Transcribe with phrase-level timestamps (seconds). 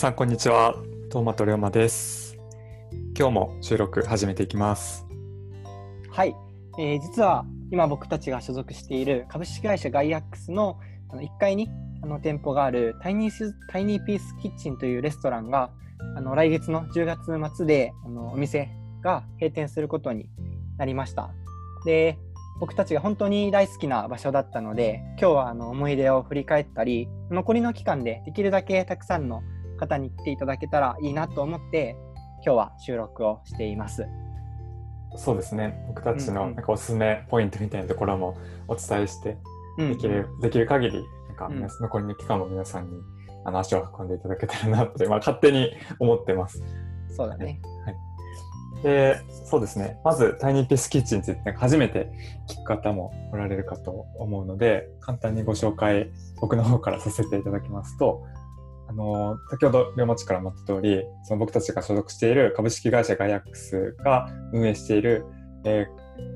[0.00, 0.76] さんこんにちは。
[1.10, 2.38] トーマト龍馬です。
[3.14, 5.06] 今日も収録始めていきます。
[6.10, 6.34] はい、
[6.78, 10.78] えー実は今僕たちが所属している株式会社ガイアックスの
[11.10, 11.68] あの1階に
[12.02, 15.70] あの店舗があるタイニースタイニーピースキッチンというレストランが
[16.16, 18.70] あの来月の10月末であのお店
[19.02, 20.30] が閉店することに
[20.78, 21.28] なりました。
[21.84, 22.16] で
[22.58, 29.42] 僕たちが本当に大好きな場所だったので今日はあの思い出を振り返ったり残りの期間でできるだけたくさんの
[29.80, 31.96] 方に来ていただけたらいいなと思って
[32.44, 34.06] 今日は収録をしています。
[35.16, 35.84] そうですね。
[35.88, 38.36] 僕たちうんうんのなんかおすすめポイントみたいなところも
[38.68, 39.36] お伝えして、
[39.78, 43.00] うんできる、できる限り、なんかうん残りの期間も皆さんに
[43.44, 46.62] あの足を運んでいただけたらなって、まあ、勝手に思ってます。
[47.16, 47.60] そうだね。
[48.82, 49.98] で、そうですね。
[50.04, 52.10] まず、タイニーピースキッチンについて初めて
[52.48, 56.10] 聞く方もおられるかと思うので、簡単にご紹介、
[56.40, 58.24] 僕の方からさせていただきますと、
[58.90, 65.24] あの、先ほど、両町からもあった通り、その僕たちが所属している株式会社ガイアックスが運営している、
[65.64, 66.30] えー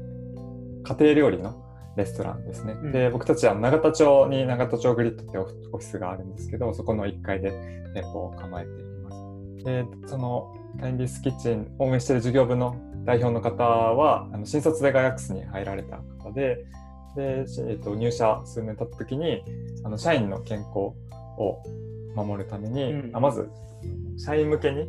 [0.85, 1.65] 家庭料理の
[1.97, 2.75] レストランですね。
[2.75, 7.51] うんで、僕たちは永田町に永田町グリッドってオフオフィスがあるんですけど、そこの1階で
[7.95, 9.65] 店舗を構えています。
[9.65, 16.67] で、そのタインビスキッチンを運営している事業部の代表の方は、あの新卒でガイアックスに入られた方で、
[17.17, 19.43] で、しえっと、入社数年経った時に、
[19.85, 20.79] あの社員の健康
[21.39, 21.63] を
[22.15, 23.17] 守るために、うん。
[23.17, 23.49] あまず、
[24.17, 24.83] 社員向けに、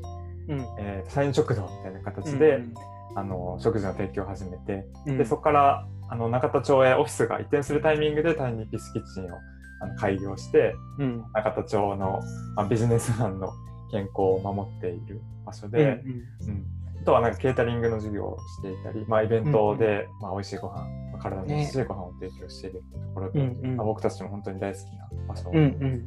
[0.47, 0.65] うん。
[0.79, 2.73] えー社員食堂みたいな形で、うん
[3.17, 5.17] あの食事の提供を始めて、うん。
[5.17, 9.37] でそこからあの中田町へオフィスが移転するタイミングでタイニーピースキッチンを
[9.81, 11.23] あの開業してうん。
[11.33, 12.19] 中田町の、
[12.55, 13.53] まあ、ビジネスマンの
[13.89, 16.65] 健康を守っている場所で、うんうん。
[17.01, 23.75] あとはなんかケータリングの授業をしていたり、まあ、イベントで、まあ、美味しいご飯、まあ体に優しいご飯を提供しているところで、うんうん。
[23.77, 26.05] まあ、僕たちも本当に大好きな場所うんうん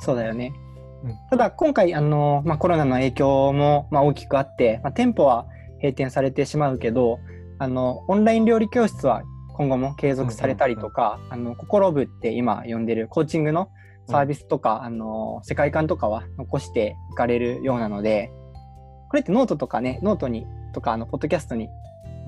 [0.00, 0.52] そうだよね。
[1.04, 1.16] うん。
[1.30, 5.46] ただ今回あの、まあ、コロナの影響も、まあ、大きくあって、まあ、店舗は
[5.76, 7.18] 閉店されてしまうけど
[7.58, 9.22] あのオンライン料理教室は
[9.56, 13.70] 今後も継続されたりとか、あの心部って今呼んでるコーチングの
[14.06, 18.30] サービスとか、あの世界観とかは残していかれるようなので
[19.08, 21.70] これってノートとかねノートにとかあのポッドキャストに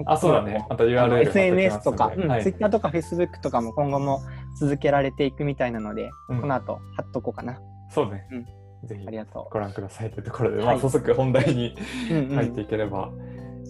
[0.06, 0.64] あそうだね。
[0.70, 2.42] また URL SNS とか、うんはい。
[2.42, 4.22] Twitter とか Facebook とかも今後も
[4.58, 7.60] 続けられていくみたいなので、うんこの後貼っとこうかな。
[7.91, 8.46] そうね、うん
[8.86, 11.74] ぜひありがとご覧くださいというところで、はいまあ、早速本題に
[12.10, 12.14] う。
[12.14, 13.10] うんうん入っていければ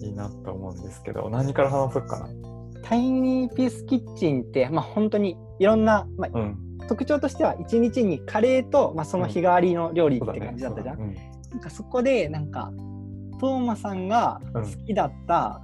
[0.01, 2.29] いいなと思うんですけど、何から話そうかな。
[2.83, 6.57] tiny peace kitchen って、まあ、本当にいろんな、まあ、うん。
[6.87, 10.25] 特徴としては1日にカレーと、まあ、その日替わりの料理って。
[10.39, 10.97] 感じだったじゃん。
[10.97, 11.13] そうだ
[11.51, 12.71] なんかそこでなんか
[13.39, 15.61] トーマさんがうん好きだった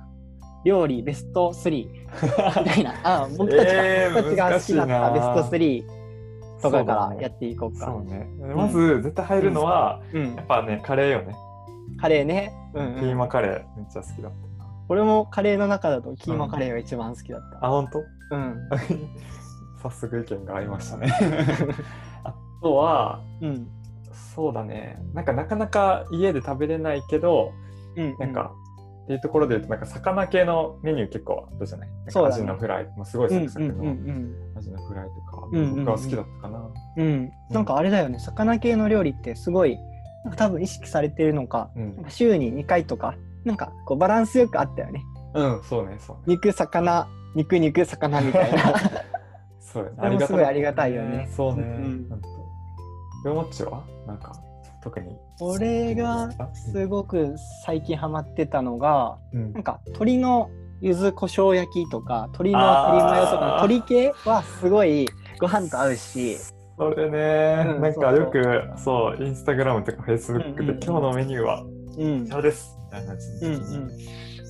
[0.66, 1.88] 料理ベスト3
[2.66, 5.86] みたいな、あ僕たちが、えー僕たちが好きだったベスト3
[6.62, 7.86] とかからやっていこうか。
[7.86, 8.28] そうね。
[8.56, 11.36] まず、絶対入るのは、うんやっぱね、カレーよね。
[12.02, 12.52] カレーね。
[12.74, 14.70] うんうんキーマカレー、めっちゃ好きだったな。
[14.90, 17.66] 俺もカレーの中だとキーマカレーが一番好きだった。
[17.66, 18.70] あ、ほんとうん。
[19.84, 21.12] 早速意見が合いましたね。
[22.24, 23.68] あとは、うん。
[24.34, 25.00] そうだね。
[25.14, 27.52] なんかなかなか家で食べれないけど、
[27.96, 28.16] うん。
[28.18, 28.52] なんか、
[29.06, 31.90] っていうところで言うと、なんか魚系のメニュー結構あったじゃない？
[32.10, 36.60] そうだねアジのフライ、まあ、すごいうんうんサクサクのうんアジのフライとか、うんうんうん僕は好きだったかな。
[36.98, 37.06] うん。
[37.06, 37.32] うん。
[37.52, 39.78] なんかあれだよね、魚系の料理ってすごい、
[40.24, 45.04] なんか多分意識されてるのか、うんなんか週に2回とか、なんかこうバランスよくあったよね。
[45.36, 46.24] うん、そうね、そうね。
[46.28, 48.60] 肉、魚、肉、肉、魚みたいな。
[49.62, 49.98] そう よね。
[50.46, 51.62] ありがたいよねそうね。
[51.64, 52.10] うん
[53.24, 53.84] ほんは？
[54.08, 54.34] なんか、
[54.85, 55.18] 特に。
[55.41, 57.35] 俺がすごく
[57.66, 65.07] 最近ハマってたのが、うんなんか鶏の柚子胡椒焼きとか、鶏の鶏マヨとか、鶏系はすごい
[65.40, 66.38] ご飯と合うし、
[66.78, 71.63] それね、うんなんかよく、そう、インスタグラムとかフェイスブックで、うんうん今日のメニューは
[71.97, 72.31] うんこち。
[72.35, 73.90] らですみたいな感じで、うんうん。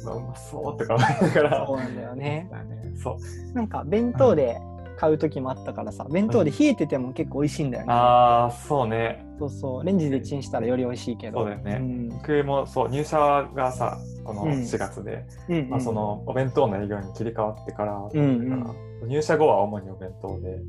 [0.03, 1.65] まあうまそうとか思いながら。
[1.65, 2.49] そうなんだよね。
[2.51, 2.93] だね。
[3.01, 3.53] そう。
[3.53, 4.59] なんか弁当で
[4.97, 7.93] 買う時もあったからさ、弁当で冷えてても結構美味しいんだよね。
[7.93, 9.25] ああ、そうね。
[9.37, 11.39] そうそう、レンジでチンしたらより美味しいけど。
[11.39, 13.17] そうだよねん僕もそう、入社
[13.53, 18.75] がさ、このうん4月で、うんうんまあ、そのお弁当の営業に切り替わってから、うん
[19.07, 20.59] 入社後は主にお弁当で、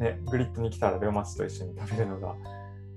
[0.00, 2.34] ね、グリッドに来たら両町と一緒に食べるのが、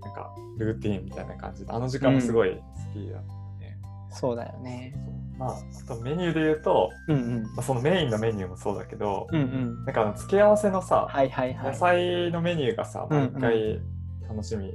[0.01, 2.55] なんかルーティーンみたいな感じで、あの時間もすごい好
[2.93, 3.33] きだった
[3.63, 3.77] ね。
[4.09, 4.93] そうだよね。
[5.37, 7.43] まあ、あとメニューで言うと、うんうん。
[7.43, 9.85] まあ、そのメインのメニューもそうだけど、うんうん。
[9.85, 11.71] なんかあの付け合わせのさ、はいはいはい。
[11.71, 13.79] 野菜のメニューがさ、毎回
[14.27, 14.73] 楽しみ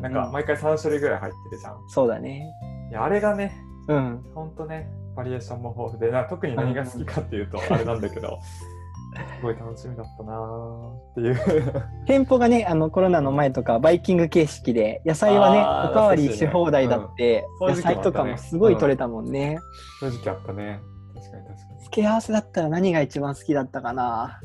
[0.00, 1.76] なんか毎回3種類ぐらい入ってるじゃん。
[1.88, 2.46] そうだね。
[2.90, 3.56] いや、あれがね、
[3.88, 4.24] うん。
[4.34, 8.38] ほんとね、バリエーションも豊富で、な特に何が好きかっていうと、あれなんだけど、
[9.16, 11.84] すごい楽しみだったなーっていう。
[12.06, 15.58] 店舗がね、あのコロナの前とかバイキング形式で、野菜はね、
[15.90, 19.58] おかわりし放題だって、うん野菜とかもすごい取れたもんね。
[20.00, 20.80] 正直あったね。
[21.14, 21.80] 確かに確かに。
[21.84, 24.40] 付け合わせだったら何が一番好きだったかな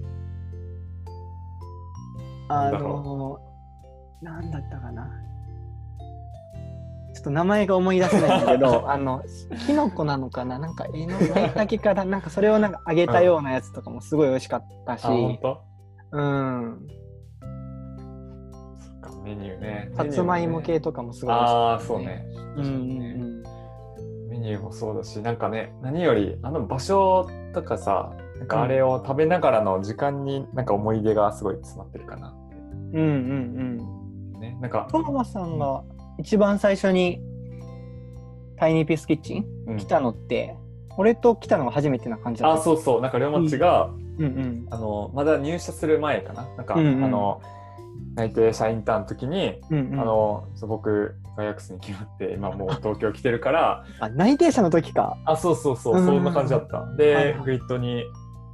[2.49, 3.39] あの
[4.21, 5.09] なんだったかな
[7.13, 9.21] ちょっと名前が思い出せないんだけど あの
[9.65, 10.59] キノコなのかな？
[10.59, 15.61] なんかえの舞茸からなんかそれをなんか揚げたようなやつとかもすごい美味しかったし、あ、本当？
[16.11, 16.87] うん。
[18.79, 19.91] そっか、メニューね。
[19.93, 22.25] さつまいも系とかもすごい美味しかああ、った、そうね。
[22.57, 23.43] うん
[24.29, 32.33] メニューもそうだし、なんかね、何より、あの場所とかさ、なんかあれを食べながらの時間に、なんか思い出がすごい詰まってるかな。
[32.93, 33.05] うんうん
[34.33, 34.39] うん。
[34.39, 35.83] ね、なんか、トママさんが
[36.21, 37.19] 一番最初に
[38.57, 39.77] タイニーピースキッチンうん。
[39.77, 40.55] 来たのって、
[40.97, 42.61] 俺と来たのが初めてな感じだった。
[42.61, 43.89] あ、そうそう、なんか、両町が、
[44.19, 44.25] うん。
[44.25, 44.67] うん。
[44.69, 46.47] あの、まだ入社する前かな？
[46.57, 47.03] なんか、うんうん。
[47.03, 47.41] あの、
[48.15, 55.17] 内定社員ターンの時に、うんうん、あの、僕、ガイアックスに決まって、今もう東京来てるから、 あ内定者の時か。
[55.25, 56.05] あ、そうそうそう、うん。
[56.05, 56.81] そんな感じだった。
[56.81, 58.03] はいではい、グリッドに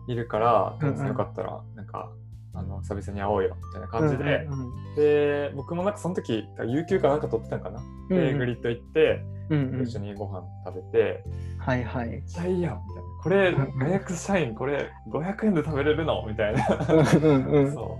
[0.08, 1.08] いるから、うんうん。
[1.08, 2.12] よかったら、なんか、
[2.58, 7.80] あの、久々に会おうよ、みたいな感じで、うんうんで、僕もなんかその時、有給かなんか取ってたんかな？
[8.10, 11.24] で、うんうんグリッド行って、うんうん一緒にご飯食べて、
[11.60, 12.18] はいはいめ。
[12.18, 13.04] っちゃいいやん、みたいな。
[13.24, 16.26] これ、うんうんガイアックス社員、これ、500円で食べれるの？
[16.28, 16.66] みたいな。
[17.72, 17.98] そ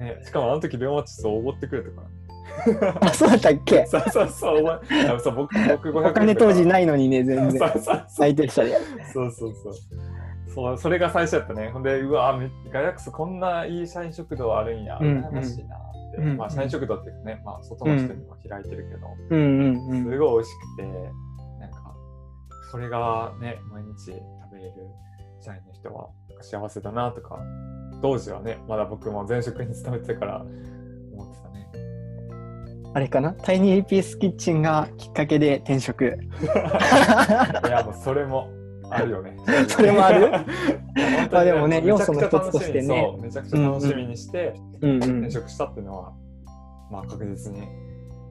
[0.00, 0.02] う。
[0.04, 2.14] ね、しかもあの時、両町そうおごってくれたからね。
[3.00, 3.86] あ、 そうだったっけ？
[3.90, 4.74] そうそうそう、お前、
[5.08, 6.10] あそう僕、僕500円。
[6.10, 7.58] お金当時ないのにね、全然。
[7.60, 8.06] そうそうそう。
[8.08, 9.74] そうそうそう。
[10.58, 11.70] そう、それが最初やったね。
[11.70, 14.98] ほんで、うわ、めガイアックスこんないい社員食堂あるんや。
[15.00, 15.78] うんうん羨ましいなっ
[16.12, 16.18] て。
[16.18, 20.04] うんうんまあ、社員食堂っていうかね、まあ、外の人にも開いてるけど、うんうんうん。
[20.04, 20.82] すごい美味しくて、
[21.60, 21.94] なんか、
[22.72, 24.14] それがね、毎日食
[24.52, 24.72] べれる
[25.40, 26.08] 社員の人は
[26.40, 27.38] 幸せだなとか、
[28.02, 30.44] 当時はね、まだ僕も前職に勤めてたから
[31.12, 31.68] 思ってたね。
[32.94, 33.32] あれかな？
[33.34, 36.04] タイニーピースキッチンがきっかけで転職。
[37.64, 38.48] いや、もうそれも
[38.90, 39.36] あるよね。
[39.68, 40.30] それもある？
[41.30, 43.16] まあにでもね要素の一つとしてね。
[43.20, 45.30] めちゃくちゃ楽しみにして転。
[45.30, 46.12] 職したっていうのは、
[46.90, 47.62] まあ確実に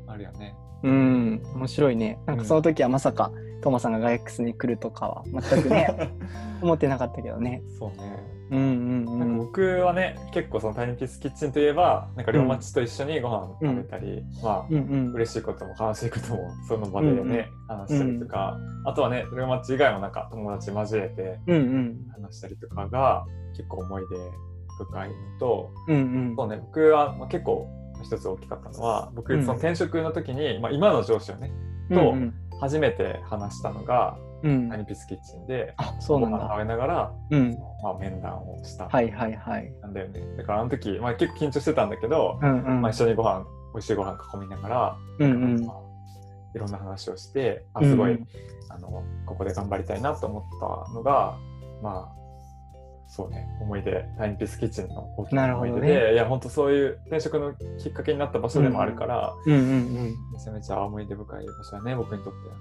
[0.07, 0.55] あるよね。
[0.83, 2.19] うん、面白いね。
[2.25, 3.31] なんかその時はまさか、
[3.61, 6.11] トマさんがガイエックスに来るとかは全くね、
[6.61, 7.61] 思ってなかったけどね。
[7.79, 8.37] そうね。
[8.49, 9.37] うんうんうなんかん。
[9.37, 15.13] 僕はね、結構そのタイニーピースキッチンといえば、なんか両町と一緒にご飯食べたり、まあ、うんうん。
[15.13, 22.07] 嬉しいことも悲しいこともその場でね、うんうん話したりとか、あとはね、両町以外もなんか友達交えてうんうん。
[22.23, 23.25] 話したりとかが
[23.55, 24.15] 結構思い出
[24.77, 26.35] 深いのと、うんうん。
[26.37, 27.67] そうね、僕はまあ結構
[28.03, 31.51] 一つ大きかったのは、僕うんその転職の時に、まあ、今の上司をね、
[31.91, 36.39] とうんうん初めて話したのが、うんニーピースキッチンで、あ、そうなんだ。
[36.41, 37.57] 食べながら、うん。
[37.83, 39.73] まあ、面談をしたはいはいはい。
[39.81, 40.21] なんだよね。
[40.37, 42.81] だからあの時、まあ、結構緊張してたんだけど、うんうん。
[42.81, 45.87] まあ、一緒にご飯、美味しいご飯囲みながら、うんうんまあ
[46.55, 48.27] いろんな話をして、あすごい、うん
[48.69, 51.37] あの、ここで頑張りたいなと思ったのが、
[51.83, 52.26] まあ、
[53.09, 60.15] そうね、思い出、タイニーピースキッチンの大きな思い出で、なるほどいや、本当そういう転職のきっかけになった場所でもあるから、うんうんうん。
[60.33, 62.55] めちゃめちゃ思い出深い場所だね、僕にとっては。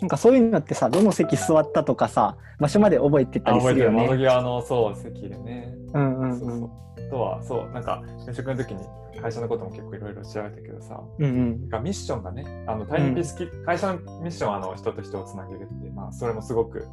[0.00, 4.28] なんかそういうのってさ、どの席座ったとかさ、場所まで覚えてたあ、りするよ覚えてる、窓ね。
[4.28, 5.74] 際の、そう、席でね。
[5.92, 6.70] うんうんそうそう。
[7.06, 8.84] あとは、そう、なんか、転職の時に
[9.20, 16.86] 会社のことも結構いろいろ調べたけどさ、うんうんミッションがね、あのタイニーピースキ、会社のミッションはあの人と人をつなげるって、まあ、それもすごく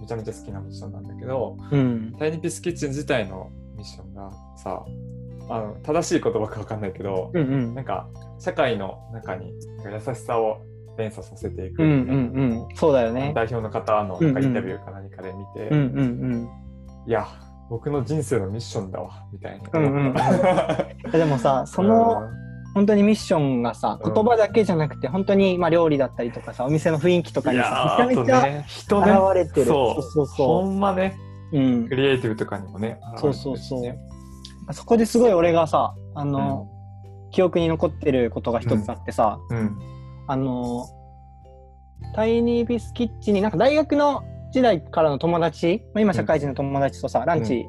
[0.00, 4.84] めちゃめちゃ好きなミッションなんだけど、うんタイニーピースキッチン自体のミッションがさ、
[5.48, 9.52] あの正しい言葉かわかんないけど、うんうんなんか社会の中に
[9.84, 10.58] 優しさを
[10.98, 12.76] 連鎖させていくうんうみたいな、んうん。
[12.76, 13.32] そうだよね。
[13.34, 16.48] 代表の方のなんかインタビューか何かで見て、うんうん
[17.06, 17.26] いや、
[17.70, 20.14] 僕の人生のミッションだわ、みたいなうん。
[21.04, 21.12] うん。
[21.12, 22.22] でもさ、その、
[22.76, 24.12] 本当にミッションがさ、うん。
[24.12, 29.66] 言葉だけじゃなくて、本当にまあ料理だったりとかさ、お店の雰囲気とかにさ、ーめちゃめちゃね、人ね、現れてる。
[29.66, 30.02] そう。
[30.02, 31.16] そうそほんまね、
[31.52, 31.58] う。
[31.58, 31.88] うん。
[31.88, 31.96] ク。
[31.96, 33.98] リエイティブとかにもね、そうそうそう。
[34.74, 36.68] そこですごい俺がさ、あの、
[37.30, 39.78] 記憶に残ってることが一つあってさ、うん、
[40.26, 40.86] あの、
[42.14, 47.66] タイニービスキッチンになんか大学の時代からの友達、まあ、今社会人の友達とさ、ランチ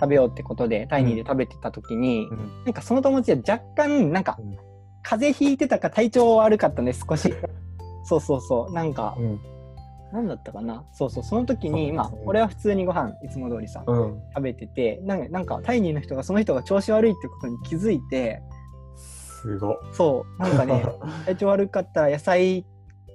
[0.00, 4.56] 食べようってことで、タイニーで食べてた時に、うんなんかその友達は若干、なんかうん、
[5.02, 7.32] 風邪ひいてたか体調悪かったね、少し。
[8.04, 8.72] そうそうそう。
[8.72, 9.40] なんか、うん
[10.12, 10.84] なんだったかな？
[10.92, 11.24] そうそう。
[11.24, 18.42] その時に、うんまあ、俺は普通にご飯、いつも通りさ、うん、食べてて、なんか、なんかタイニーの人がその人が調子悪いってことに気づいて、
[19.42, 19.78] すごっ。
[19.92, 20.84] そう、なんかね、
[21.24, 22.66] 体調悪かったら野菜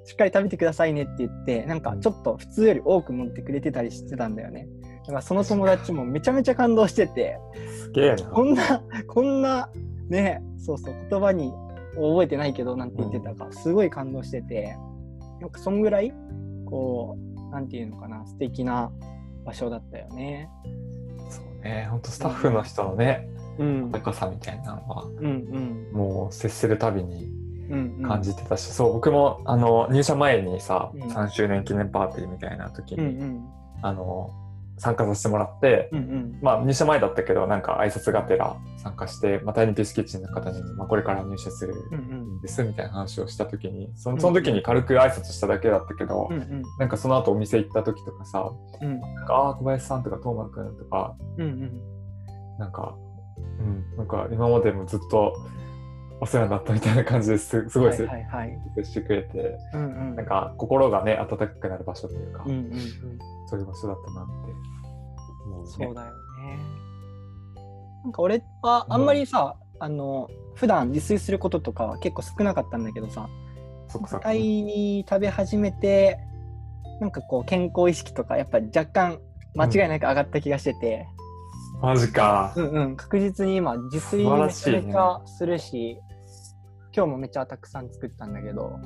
[0.05, 4.67] しっかり食べてくださいねって言って、なんかちょっと普通より多く持ってくれてたりしてたんだよね。
[5.13, 7.39] からその友達もめちゃめちゃ感動してて、
[7.79, 8.23] すげえな。
[8.25, 9.69] こんな、こんな、
[10.09, 11.51] ね、そうそう、言葉に
[11.95, 14.77] 覚えてないけど、なんて言ってたか、すごい感動してて、
[15.41, 16.11] なんかそんぐらい、
[16.65, 18.91] こう、なんていうのかな、素敵な
[19.45, 20.49] 場所だったよね。
[21.29, 23.91] そうね、本当スタッフの人のね、うん。
[23.91, 25.91] 高さみたいなのは、うんうん。
[25.93, 27.31] もう接するたびに
[28.03, 33.49] 感じてたし、そう、僕もあの入社前にさ、うん3周年記念パーティーみたいな時うんうに、ん。
[33.81, 34.31] あの、
[34.77, 36.39] 参加させてもらって、うんうん。
[36.41, 46.61] まあ入社前だったけど、なんか挨拶がてら参加して、まあ、タイニーピースキッチンの方に、まあ、これから入社するうんですみたいな話をした時に、そのその時に軽く挨拶しただけだったけど、うんうん。
[46.79, 48.99] なんかその後お店行った時とかさ、うん。
[48.99, 51.71] なんかああ、小林さんとか、トーマくんとか、うんうん。
[52.59, 52.95] なんか、
[53.59, 55.33] うん、なんか今までもずっと
[56.19, 58.85] お世話になったみたいな感じですすごいはい接はいはい。
[58.85, 60.15] してくれて、うんうん。
[60.15, 62.79] なんか心がね、温かくなる場所というか、うんうんうん。
[63.47, 64.31] そういう場所だったなって
[65.45, 65.69] 思うね。
[65.69, 66.59] そうだよね。
[68.03, 73.29] なんか俺はあんまりさ、あの普段自炊することとかは結構少なかったんだけどさ、
[73.87, 76.17] そっかそっかタイに食べ始めて、
[76.99, 79.19] なんかこう健康意識とかやっぱり若干
[79.55, 81.05] 間違いなく上がった気がしてて、
[81.81, 82.53] マジか。
[82.55, 85.99] うん、うん確実に今自炊めちゃめちゃするし、
[86.97, 88.79] 今日もめっちゃたくさん作ったんだけど、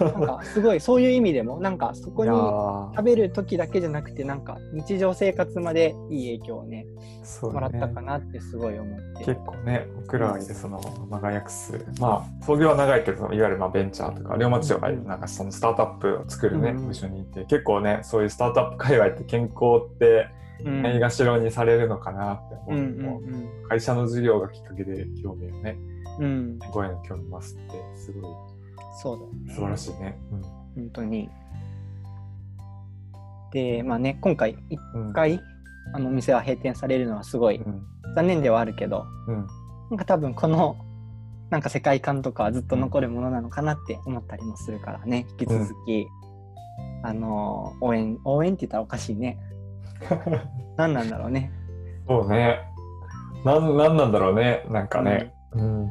[0.00, 2.90] なんかすごいそういう意味でもなんかそこにー。
[2.96, 6.86] 食べる時だけじゃなくてなんか日常生活までいい影響をね
[7.22, 8.06] そうもらったかね。
[8.08, 9.24] なってすごい思って。
[9.26, 16.88] 結構ね、僕らがいるそのマガヤックス、まあ、創業は長いけど、いわゆるまあベンチャーとか、龍馬町がなんかそのスタートアップを作るね、うん。
[16.88, 20.26] 部署にいて、結構ね、そういうスタートアップ界隈って健康って、
[20.64, 20.82] うん。
[20.82, 25.76] ないがしろにされるのかなって思う会社の授業がきっかけで興味をね、
[26.18, 28.34] うんうん、健康への興味増すって、すごい
[29.02, 29.54] そうだよね。
[29.54, 30.18] 素晴らしいね。
[30.74, 31.28] 本当に。
[33.52, 35.12] で、まあね、今回一うん。
[35.12, 35.40] 回、
[35.94, 37.82] あの店は閉店されるのはすごいうん。
[38.14, 39.46] 残念ではあるけど、うん。
[39.90, 40.76] なんか多分この
[41.50, 46.06] なんか世界観とかはずっと残るものなのかなって思ったりもするからね、引き続き、
[47.04, 49.38] あのー応援、応援って言ったらおかしいね。
[50.76, 51.52] 何なんだろうね。
[52.08, 52.60] そうね。
[53.44, 54.64] なん、なんなんだろうね。
[54.70, 55.32] なんかね。
[55.52, 55.90] うん。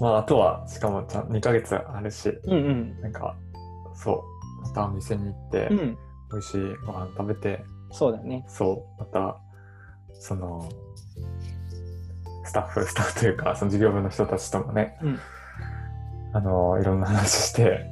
[0.00, 3.00] まあ、あとは、しかもちゃん2ヶ月あるし、うんうん。
[3.00, 3.36] なんか、
[3.94, 4.24] そ
[4.62, 5.98] う、またお店に行って、うん、
[6.32, 8.44] 美味しいご飯食べて、そうだね。
[8.48, 9.36] そう、また、
[10.14, 10.68] その、
[12.44, 15.18] スタッフ、 スタッフというか、その事業部の人たちともね、うん
[16.32, 17.86] あの、いろんな話して、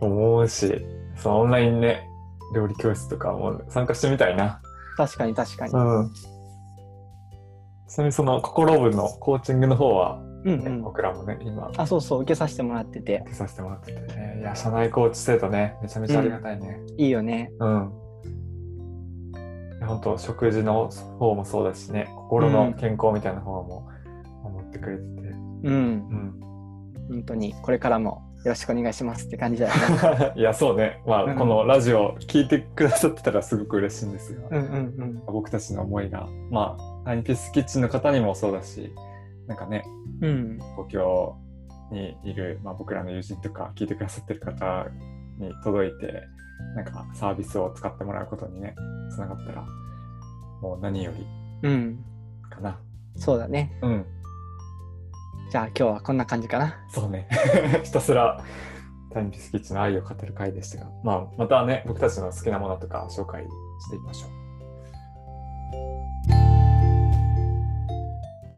[0.00, 0.84] 思うし、
[1.16, 2.08] そのオンラインね、
[2.52, 4.60] 料理教室とかも参加してみたいな。
[4.96, 5.72] 確かに確かに。
[5.72, 6.12] うん。
[7.88, 10.82] ちなみにその心部のコーチングの方は、ねうんうん。
[10.82, 16.80] 僕らもね、今、あ、そうそう、受けさせてもらってて受、けさせてもらっててね、いや、社内コーチ制度ね、めちゃめちゃありがたいね。
[16.96, 17.52] いいよね。
[17.58, 17.92] うん。
[19.86, 23.88] 本当食事の方もそうだしね、心の健康みたいな方も
[24.44, 25.08] 守ってくれてて、
[25.64, 25.74] うん。
[25.74, 26.40] うん。
[27.08, 30.32] 本当に、これからもよろしくお願いしますって感じだよね。
[30.40, 31.00] いや、そうね。
[31.06, 38.92] まあ、うんこのラジオ聞いてくださってたらすごく嬉しいんですが、うんうん僕たちの思いが、まあ、タイピースキッチンの方にもそうだし、
[39.52, 39.84] なんかね、
[40.22, 40.30] うん。
[40.30, 40.58] うん。
[40.76, 41.36] 東京
[41.90, 44.86] にいる、まあ、僕らの友人とか聞いてくださってる方
[45.38, 46.22] に届いて
[46.74, 48.74] なんかサービスを使ってもらうことにね
[49.10, 49.66] つながったら
[50.62, 51.26] もう何より
[51.68, 52.04] うん。
[52.48, 52.78] かな
[53.16, 53.78] そうだね。
[53.82, 54.06] うん
[55.50, 56.78] じゃあ今日はこんな感じかな。
[56.88, 57.28] そうね
[57.84, 58.42] ひたすら
[59.10, 64.41] タイムピスキッチンの愛を語る回でしたが、まあ、またね僕たちの好きなものとか紹介していきましょう